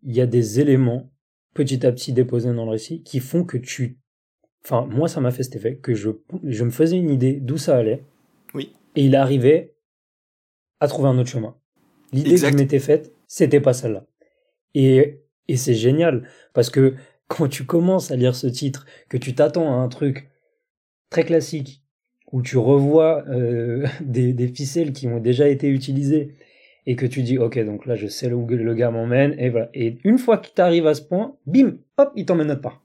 [0.04, 1.12] y a des éléments
[1.54, 4.00] petit à petit déposés dans le récit qui font que tu
[4.70, 6.10] Enfin, moi, ça m'a fait cet effet que je,
[6.44, 8.04] je me faisais une idée d'où ça allait.
[8.54, 8.74] Oui.
[8.98, 9.76] Et il arrivait
[10.82, 11.56] à trouver un autre chemin.
[12.12, 14.06] L'idée que je m'étais faite, c'était pas celle-là.
[14.74, 16.96] Et, et c'est génial parce que
[17.30, 20.30] quand tu commences à lire ce titre, que tu t'attends à un truc
[21.10, 21.82] très classique
[22.34, 26.36] où tu revois euh, des, des, ficelles qui ont déjà été utilisées
[26.86, 29.70] et que tu dis ok donc là je sais où le gars m'emmène et voilà
[29.74, 32.82] et une fois qu'il t'arrive à ce point bim hop il t'emmène autre part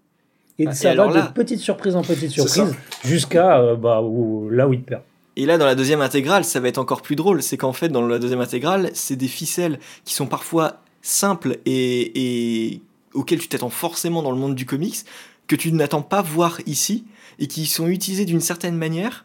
[0.58, 4.02] et ah, ça va de petite surprise en petite surprise jusqu'à euh, bah,
[4.50, 5.02] là où il perd.
[5.36, 7.42] Et là, dans la deuxième intégrale, ça va être encore plus drôle.
[7.42, 12.70] C'est qu'en fait, dans la deuxième intégrale, c'est des ficelles qui sont parfois simples et,
[12.70, 12.82] et
[13.14, 14.98] auxquelles tu t'attends forcément dans le monde du comics,
[15.46, 17.04] que tu n'attends pas voir ici,
[17.38, 19.24] et qui sont utilisées d'une certaine manière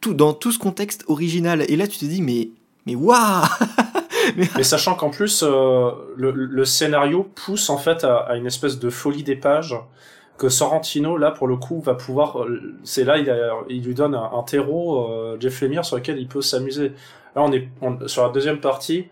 [0.00, 1.64] tout, dans tout ce contexte original.
[1.68, 2.50] Et là, tu te dis, mais,
[2.84, 3.44] mais waouh
[4.36, 4.62] mais...
[4.62, 8.90] sachant qu'en plus, euh, le, le, scénario pousse en fait à, à, une espèce de
[8.90, 9.76] folie des pages
[10.38, 13.18] que Sorrentino là pour le coup va pouvoir euh, c'est là
[13.68, 16.92] il, lui donne un, terreau euh, Jeff Lemire sur lequel il peut s'amuser.
[17.34, 17.68] Là on est
[18.06, 19.08] sur la deuxième partie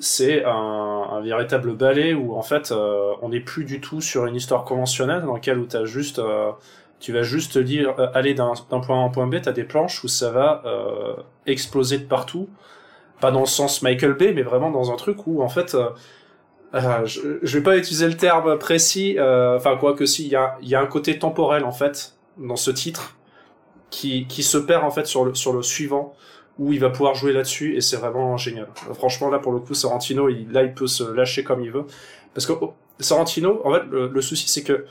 [0.00, 4.34] c'est un, véritable ballet où en fait euh, on n'est plus du tout sur une
[4.34, 6.20] histoire conventionnelle dans laquelle où as juste
[6.98, 10.02] tu vas juste lire aller d'un point A à un point B t'as des planches
[10.02, 10.62] où ça va
[11.46, 12.48] exploser de partout.
[13.20, 15.76] Pas dans le sens Michael Bay mais vraiment dans un truc où en fait
[16.74, 20.30] euh, je, je vais pas utiliser le terme précis, euh, enfin quoi que si, il
[20.30, 23.16] y a, y a un côté temporel en fait dans ce titre
[23.90, 26.14] qui, qui se perd en fait sur le, sur le suivant
[26.58, 28.68] où il va pouvoir jouer là-dessus et c'est vraiment génial.
[28.94, 31.86] Franchement là pour le coup Sorrentino il, là il peut se lâcher comme il veut
[32.34, 34.84] parce que oh, Sorrentino en fait le, souci c'est que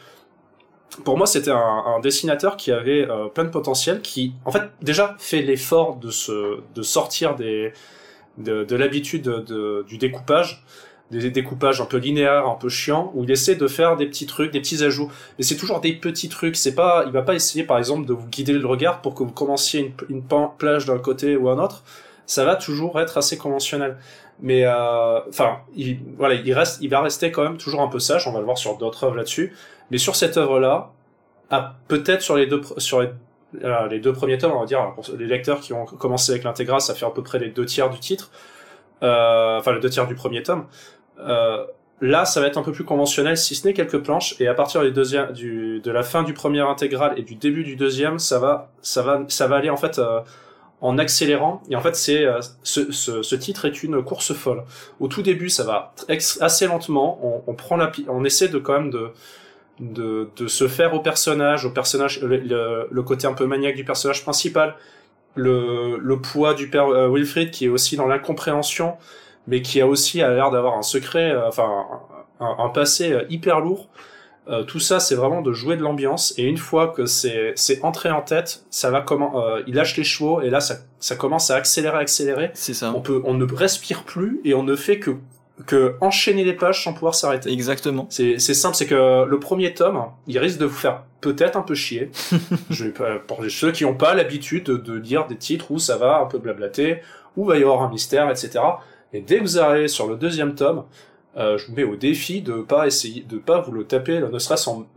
[1.05, 4.63] pour moi c'était un, un, dessinateur qui avait euh, plein de potentiel qui en fait
[4.81, 7.71] déjà fait l'effort de se de sortir des
[8.39, 10.63] de, de l'habitude de, du découpage,
[11.11, 14.25] des découpages un peu linéaires, un peu chiants, où il essaie de faire des petits
[14.25, 15.11] trucs, des petits ajouts.
[15.37, 16.55] Mais c'est toujours des petits trucs.
[16.55, 19.23] C'est pas, il va pas essayer, par exemple, de vous guider le regard pour que
[19.23, 20.23] vous commenciez une,
[20.57, 21.83] plage d'un côté ou un autre.
[22.25, 23.97] Ça va toujours être assez conventionnel.
[24.41, 27.99] Mais euh, enfin, il, voilà, il reste, il va rester quand même toujours un peu
[27.99, 28.27] sage.
[28.27, 29.53] On va le voir sur d'autres œuvres là-dessus.
[29.91, 30.91] Mais sur cette œuvre-là,
[31.87, 35.59] peut-être sur les deux, sur les, deux premiers tomes, on va dire, pour les lecteurs
[35.59, 38.31] qui ont commencé avec l'intégral, ça fait à peu près les deux tiers du titre,
[39.01, 40.65] euh, enfin les deux tiers du premier tome.
[41.19, 41.65] Euh,
[42.01, 44.53] là, ça va être un peu plus conventionnel, si ce n'est quelques planches, et à
[44.53, 49.01] partir de la fin du premier intégral et du début du deuxième, ça va, ça
[49.01, 50.21] va, ça va aller en fait euh,
[50.81, 51.61] en accélérant.
[51.69, 54.63] Et en fait, c'est euh, ce, titre est une course folle.
[54.99, 57.43] Au tout début, ça va assez lentement.
[57.47, 59.11] On, prend la, on essaie de quand même de
[59.79, 64.75] de, se faire au personnage, au personnage, le, côté un peu maniaque du personnage principal,
[65.35, 68.97] le, poids du père Wilfrid qui est aussi dans l'incompréhension,
[69.49, 71.69] mais qui a aussi l'air d'avoir un secret, euh, enfin
[72.39, 73.89] un, un, passé euh, hyper lourd.
[74.67, 76.33] tout ça, c'est vraiment de jouer de l'ambiance.
[76.37, 80.41] Et une fois que c'est entré en tête, ça va comment Il lâche les chevaux
[80.41, 82.49] et là, ça ça commence à accélérer, accélérer.
[82.55, 82.91] C'est ça.
[82.95, 85.17] On peut, on ne respire plus et on ne fait que
[85.65, 87.51] que enchaîner les pages sans pouvoir s'arrêter.
[87.51, 88.07] Exactement.
[88.09, 91.75] C'est simple, c'est que le premier tome, il risque de vous faire peut-être un peu
[91.75, 92.11] chier.
[92.69, 92.85] Je,
[93.27, 96.25] pour ceux qui n'ont pas l'habitude de, de, lire des titres où ça va un
[96.25, 97.01] peu blablater,
[97.35, 98.59] où va y avoir un mystère, etc.
[99.13, 100.83] Et dès que vous arrivez sur le deuxième tome,
[101.37, 104.39] euh, je vous mets au défi de pas essayer, de pas vous le taper, ne
[104.39, 104.87] serait-ce en,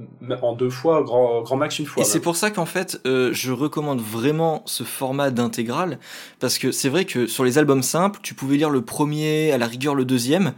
[0.42, 2.02] en, deux fois, grand, grand max une fois.
[2.02, 5.98] Et c'est pour ça qu'en fait, euh, je recommande vraiment ce format d'intégrale,
[6.40, 9.58] parce que c'est vrai que sur les albums simples, tu pouvais lire le premier, à
[9.58, 10.54] la rigueur le deuxième,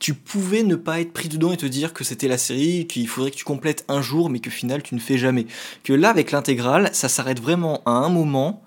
[0.00, 3.06] tu pouvais ne pas être pris dedans et te dire que c'était la série, qu'il
[3.06, 5.46] faudrait que tu complètes un jour, mais que final tu ne fais jamais.
[5.84, 8.62] Que là, avec l'intégrale, ça s'arrête vraiment à un moment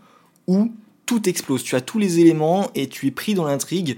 [0.48, 0.72] où
[1.08, 1.63] tout explose.
[1.63, 3.98] Tu as tous les éléments et tu es pris dans l'intrigue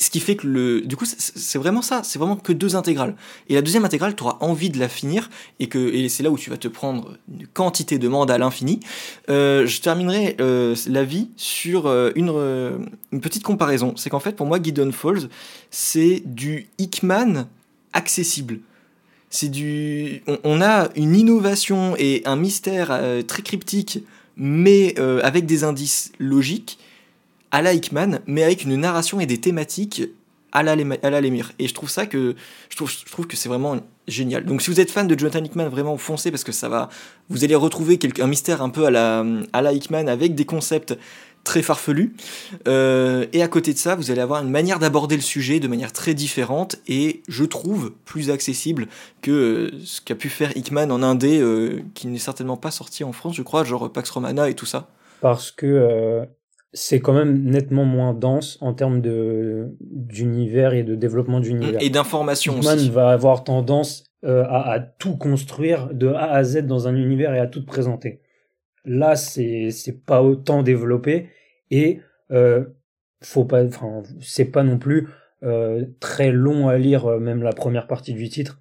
[0.00, 3.14] ce qui fait que le, du coup, c'est vraiment ça, c'est vraiment que deux intégrales.
[3.48, 6.30] Et la deuxième intégrale, tu auras envie de la finir, et que et c'est là
[6.30, 8.80] où tu vas te prendre une quantité de mandat à l'infini.
[9.28, 12.78] Euh, je terminerai euh, la vie sur euh, une, euh,
[13.12, 13.94] une petite comparaison.
[13.96, 15.28] C'est qu'en fait, pour moi, Gideon Falls,
[15.70, 17.46] c'est du Hickman
[17.92, 18.60] accessible.
[19.28, 24.00] C'est du, on, a une innovation et un mystère très cryptique,
[24.36, 26.80] mais avec des indices logiques
[27.50, 30.02] à la Hickman, mais avec une narration et des thématiques
[30.52, 31.52] à la, à Lemire.
[31.58, 32.34] Et je trouve ça que
[32.68, 33.76] je trouve, je trouve que c'est vraiment
[34.08, 34.44] génial.
[34.44, 36.88] Donc si vous êtes fan de Jonathan Hickman, vraiment foncez parce que ça va,
[37.28, 40.96] vous allez retrouver un mystère un peu à la, à la Hickman avec des concepts
[41.44, 42.14] très farfelus.
[42.68, 45.68] Euh, et à côté de ça, vous allez avoir une manière d'aborder le sujet de
[45.68, 48.88] manière très différente et je trouve plus accessible
[49.22, 53.12] que ce qu'a pu faire Hickman en indé, euh, qui n'est certainement pas sorti en
[53.12, 54.88] France, je crois, genre Pax Romana et tout ça.
[55.20, 56.24] Parce que euh,
[56.72, 61.80] c'est quand même nettement moins dense en termes de d'univers et de développement d'univers.
[61.82, 62.90] Et d'information aussi.
[62.90, 67.34] va avoir tendance euh, à, à, tout construire de A à Z dans un univers
[67.34, 68.20] et à tout présenter.
[68.84, 71.28] Là, c'est c'est pas autant développé
[71.70, 72.64] et euh,
[73.22, 75.08] faut pas, enfin, c'est pas non plus
[75.42, 78.58] euh, très long à lire, euh, même la première partie du titre.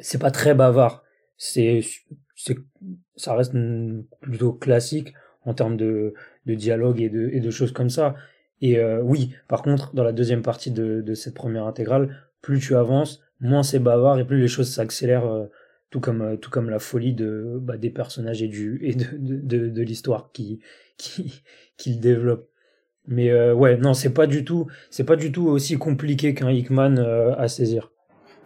[0.00, 1.04] C'est pas très bavard.
[1.36, 1.80] C'est
[2.34, 2.56] c'est
[3.16, 3.54] ça reste
[4.20, 5.12] plutôt classique
[5.44, 6.14] en termes de,
[6.50, 8.14] de dialogue et de, choses comme ça.
[8.60, 12.76] Et euh, oui, par contre, dans la deuxième partie de, cette première intégrale, plus tu
[12.76, 15.46] avances, moins c'est bavard et plus les choses s'accélèrent, euh,
[15.90, 19.68] tout comme euh, tout comme la folie de bah, des personnages et du et de
[19.68, 20.60] de, l'histoire qui
[20.96, 21.42] qui
[21.76, 22.48] qui le développe.
[23.06, 26.98] Mais ouais, non, c'est pas du tout c'est pas du tout aussi compliqué qu'un Hickman
[26.98, 27.90] à saisir.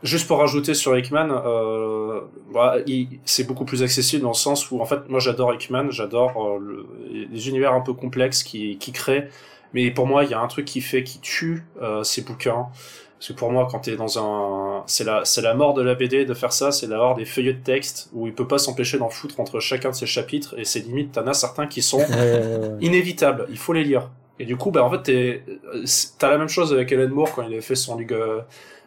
[0.04, 2.20] Juste pour rajouter sur Hickman, euh,
[2.52, 2.76] bah,
[3.24, 6.86] c'est beaucoup plus accessible dans le sens où, en fait, moi j'adore Hickman, j'adore euh,
[7.32, 9.30] les univers un peu complexes qui, qui créent,
[9.72, 12.66] mais pour moi, il y a un truc qui fait, qui tue euh, ces bouquins.
[13.18, 15.94] Parce que pour moi, quand t'es dans un, c'est la, c'est la mort de la
[15.94, 18.98] BD de faire ça, c'est d'avoir des feuillets de texte où il peut pas s'empêcher
[18.98, 22.04] d'en foutre entre chacun de ses chapitres, et c'est limite, t'en as certains qui sont
[22.82, 24.10] inévitables, il faut les lire.
[24.38, 25.42] Et du coup, bah, en fait,
[26.18, 28.14] t'as la même chose avec Ellen Moore quand il a fait son Ligue,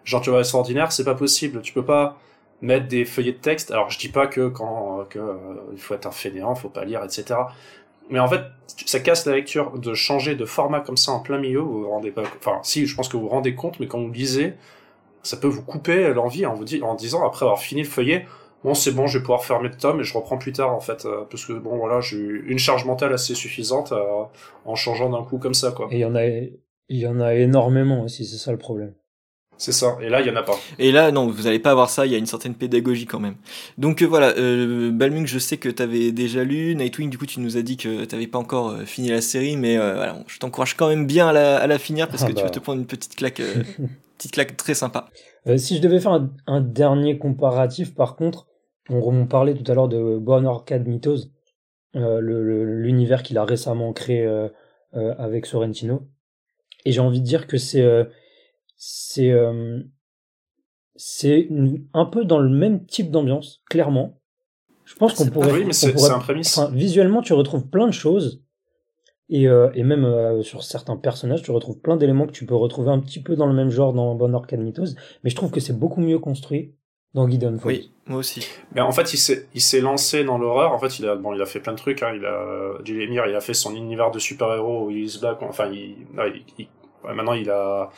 [0.08, 1.62] genre tu vois extraordinaire, c'est pas possible.
[1.62, 2.18] Tu peux pas
[2.62, 3.72] mettre des feuillets de texte.
[3.72, 5.36] Alors je dis pas que quand que euh,
[5.74, 7.36] il faut être un fainéant, faut pas lire, etc.
[8.10, 8.42] Mais en fait,
[8.86, 11.60] ça casse la lecture de changer de format comme ça en plein milieu.
[11.60, 14.00] Vous vous rendez pas, enfin si, je pense que vous vous rendez compte, mais quand
[14.00, 14.54] vous lisez,
[15.24, 18.26] ça peut vous couper l'envie en vous dit, en disant après avoir fini le feuillet,
[18.64, 20.80] bon c'est bon, je vais pouvoir fermer le tome et je reprends plus tard en
[20.80, 24.24] fait, euh, parce que bon voilà, j'ai eu une charge mentale assez suffisante euh,
[24.64, 25.90] en changeant d'un coup comme ça quoi.
[25.92, 26.58] Et il y en a, il
[26.90, 28.94] y en a énormément aussi, c'est ça le problème.
[29.58, 30.56] C'est ça, et là, il y en a pas.
[30.78, 33.20] Et là, non, vous n'allez pas avoir ça, il y a une certaine pédagogie quand
[33.20, 33.36] même.
[33.78, 37.26] Donc euh, voilà, euh, Balmung, je sais que tu avais déjà lu, Nightwing, du coup,
[37.26, 39.96] tu nous as dit que tu n'avais pas encore euh, fini la série, mais euh,
[39.96, 42.36] voilà, je t'encourage quand même bien à la, à la finir parce Ah que tu
[42.36, 42.44] bah.
[42.44, 43.64] vas te prendre une petite claque, euh,
[44.18, 45.10] petite claque très sympa.
[45.48, 48.48] Euh, si je devais faire un, un dernier comparatif, par contre,
[48.90, 51.30] on, on parlait tout à l'heure de Born Arcade Mythos,
[51.96, 54.50] euh, l'univers qu'il a récemment créé euh,
[54.96, 56.08] euh, avec Sorrentino.
[56.86, 58.04] Et j'ai envie de dire que c'est euh,
[58.78, 59.82] c'est euh,
[60.96, 61.48] c'est
[61.94, 64.20] un peu dans le même type d'ambiance, clairement.
[64.86, 66.58] Je pense qu'on pourrait, oui, mais on c'est pourrait- un prémisse.
[66.58, 68.42] enfin, visuellement, tu retrouves plein de choses.
[69.30, 72.56] Et, euh, et même euh, sur certains personnages, tu retrouves plein d'éléments que tu peux
[72.56, 74.96] retrouver un petit peu dans le même genre dans Bon Arcade Mythos.
[75.24, 76.74] Mais je trouve que c'est beaucoup mieux construit
[77.14, 77.68] dans Gideon Falls.
[77.68, 78.48] Oui, moi aussi.
[78.74, 80.72] Mais en fait, il s'est, il s'est lancé dans l'horreur.
[80.72, 82.02] En fait, il a, bon, il a fait plein de trucs.
[82.04, 82.14] Hein.
[82.16, 85.42] Il a, Lemire, il a fait son univers de super-héros où il black.
[85.42, 86.68] Enfin, il, ouais, il- il-
[87.06, 87.90] ouais, maintenant, il a,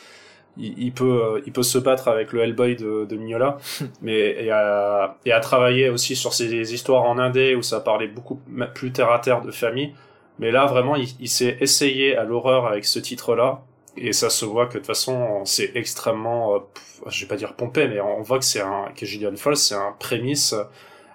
[0.57, 3.57] il, il peut, euh, il peut se battre avec le Hellboy de, de Mignola.
[4.01, 8.07] mais, et à, et à travailler aussi sur ces histoires en indé où ça parlait
[8.07, 8.39] beaucoup
[8.73, 9.93] plus terre à terre de famille.
[10.39, 13.61] Mais là, vraiment, il, il s'est essayé à l'horreur avec ce titre-là.
[13.97, 16.59] Et ça se voit que de toute façon, c'est extrêmement, euh,
[17.07, 19.75] je vais pas dire pompé, mais on voit que c'est un, que Gideon Falls, c'est
[19.75, 20.55] un prémisse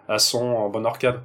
[0.08, 1.20] à son euh, Bon Arcade.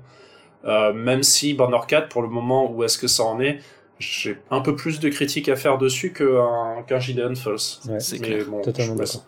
[0.65, 3.59] Euh, même si Bon Arcade, pour le moment où est-ce que ça en est,
[3.99, 7.55] j'ai un peu plus de critiques à faire dessus qu'un qu'un Gideon Falls.
[7.87, 7.99] Ouais.
[7.99, 8.45] C'est clair.
[8.49, 9.25] bon, Totalement d'accord.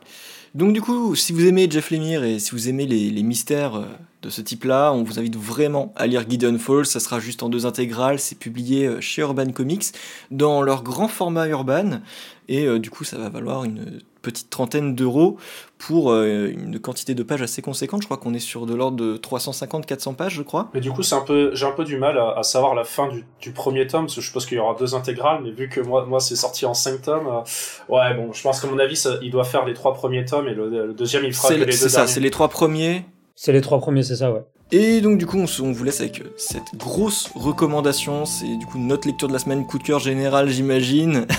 [0.56, 3.76] Donc du coup, si vous aimez Jeff Lemire et si vous aimez les, les mystères
[3.76, 3.86] euh,
[4.22, 6.86] de ce type-là, on vous invite vraiment à lire Gideon Falls.
[6.86, 8.20] Ça sera juste en deux intégrales.
[8.20, 9.86] C'est publié euh, chez Urban Comics
[10.30, 12.02] dans leur grand format Urban.
[12.50, 15.38] Et euh, du coup, ça va valoir une petite trentaine d'euros
[15.78, 18.02] pour euh, une quantité de pages assez conséquente.
[18.02, 20.70] Je crois qu'on est sur de l'ordre de 350-400 pages, je crois.
[20.74, 22.84] Mais du coup, c'est un peu, j'ai un peu du mal à, à savoir la
[22.84, 25.52] fin du, du premier tome, parce que je suppose qu'il y aura deux intégrales, mais
[25.52, 28.68] vu que moi, moi, c'est sorti en cinq tomes, euh, ouais, bon, je pense qu'à
[28.68, 31.34] mon avis, ça, il doit faire les trois premiers tomes, et le, le deuxième, il
[31.34, 32.12] fera que C'est les c'est deux ça, derniers.
[32.14, 33.06] c'est les trois premiers.
[33.36, 34.44] C'est les trois premiers, c'est ça, ouais.
[34.74, 38.26] Et donc du coup, on vous laisse avec euh, cette grosse recommandation.
[38.26, 41.26] C'est du coup notre lecture de la semaine, coup de cœur général, j'imagine.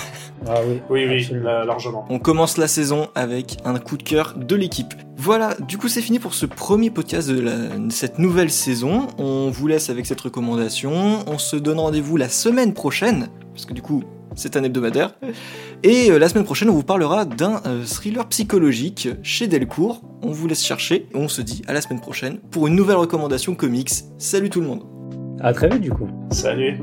[0.48, 0.80] Ah oui.
[0.90, 2.04] Oui, oui, largement.
[2.10, 4.92] On commence la saison avec un coup de cœur de l'équipe.
[5.16, 9.06] Voilà, du coup c'est fini pour ce premier podcast de la- cette nouvelle saison.
[9.18, 11.20] On vous laisse avec cette recommandation.
[11.26, 14.02] On se donne rendez-vous la semaine prochaine, parce que du coup
[14.34, 15.14] c'est un hebdomadaire.
[15.84, 20.02] Et euh, la semaine prochaine on vous parlera d'un euh, thriller psychologique chez Delcourt.
[20.22, 22.96] On vous laisse chercher et on se dit à la semaine prochaine pour une nouvelle
[22.96, 23.90] recommandation comics.
[24.18, 24.82] Salut tout le monde
[25.40, 26.08] À très vite, du coup.
[26.30, 26.78] Salut!